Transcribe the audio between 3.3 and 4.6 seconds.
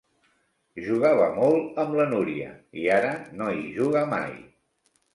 no hi juga mai.